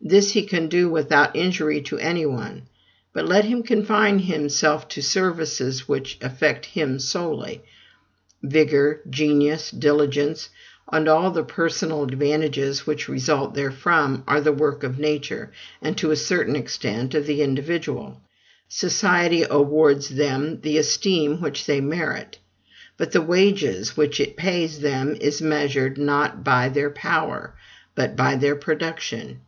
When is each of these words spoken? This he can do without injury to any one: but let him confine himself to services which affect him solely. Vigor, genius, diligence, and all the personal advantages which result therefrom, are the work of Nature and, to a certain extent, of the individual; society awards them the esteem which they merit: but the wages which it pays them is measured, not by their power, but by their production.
This 0.00 0.30
he 0.30 0.42
can 0.42 0.68
do 0.68 0.88
without 0.88 1.34
injury 1.34 1.80
to 1.82 1.98
any 1.98 2.24
one: 2.24 2.68
but 3.12 3.26
let 3.26 3.44
him 3.44 3.64
confine 3.64 4.20
himself 4.20 4.86
to 4.90 5.02
services 5.02 5.88
which 5.88 6.16
affect 6.22 6.66
him 6.66 7.00
solely. 7.00 7.60
Vigor, 8.40 9.00
genius, 9.10 9.72
diligence, 9.72 10.48
and 10.92 11.08
all 11.08 11.32
the 11.32 11.42
personal 11.42 12.04
advantages 12.04 12.86
which 12.86 13.08
result 13.08 13.56
therefrom, 13.56 14.22
are 14.28 14.40
the 14.40 14.52
work 14.52 14.84
of 14.84 15.00
Nature 15.00 15.50
and, 15.82 15.98
to 15.98 16.12
a 16.12 16.16
certain 16.16 16.54
extent, 16.54 17.12
of 17.12 17.26
the 17.26 17.42
individual; 17.42 18.20
society 18.68 19.44
awards 19.50 20.08
them 20.10 20.60
the 20.60 20.78
esteem 20.78 21.40
which 21.40 21.66
they 21.66 21.80
merit: 21.80 22.38
but 22.96 23.10
the 23.10 23.20
wages 23.20 23.96
which 23.96 24.20
it 24.20 24.36
pays 24.36 24.78
them 24.78 25.16
is 25.20 25.42
measured, 25.42 25.98
not 25.98 26.44
by 26.44 26.68
their 26.68 26.90
power, 26.90 27.56
but 27.96 28.14
by 28.14 28.36
their 28.36 28.54
production. 28.54 29.40